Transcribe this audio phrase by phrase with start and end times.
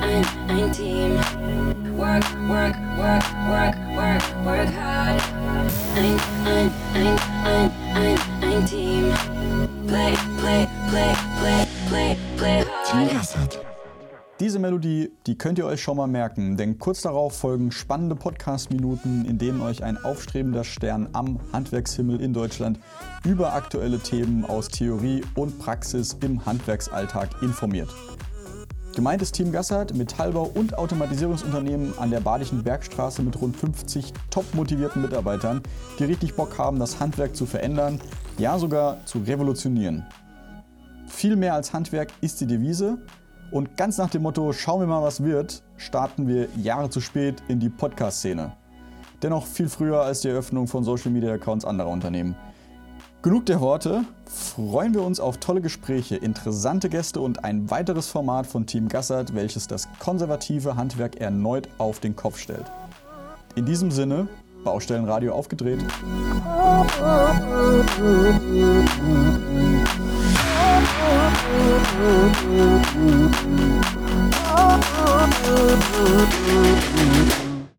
[0.00, 1.16] ein, ein Team.
[1.96, 5.22] Work, work, work, work, work, work hard.
[5.96, 8.14] Ein, ein, ein, ein, ein,
[8.44, 9.12] ein ein Team.
[9.86, 12.64] Play, play, play, play, play, play
[13.08, 13.60] hard.
[14.40, 19.26] Diese Melodie, die könnt ihr euch schon mal merken, denn kurz darauf folgen spannende Podcast-Minuten,
[19.26, 22.78] in denen euch ein aufstrebender Stern am Handwerkshimmel in Deutschland
[23.24, 27.90] über aktuelle Themen aus Theorie und Praxis im Handwerksalltag informiert.
[28.96, 34.52] Gemeint ist Team Gassert, Metallbau- und Automatisierungsunternehmen an der Badischen Bergstraße mit rund 50 top
[34.52, 35.62] motivierten Mitarbeitern,
[35.98, 38.00] die richtig Bock haben, das Handwerk zu verändern,
[38.36, 40.04] ja sogar zu revolutionieren.
[41.06, 42.98] Viel mehr als Handwerk ist die Devise
[43.52, 47.42] und ganz nach dem Motto, schauen wir mal, was wird, starten wir Jahre zu spät
[47.46, 48.52] in die Podcast-Szene.
[49.22, 52.34] Dennoch viel früher als die Eröffnung von Social-Media-Accounts anderer Unternehmen.
[53.22, 58.46] Genug der Worte, freuen wir uns auf tolle Gespräche, interessante Gäste und ein weiteres Format
[58.46, 62.64] von Team Gassert, welches das konservative Handwerk erneut auf den Kopf stellt.
[63.56, 64.26] In diesem Sinne,
[64.64, 65.80] Baustellenradio aufgedreht.
[76.42, 76.54] You.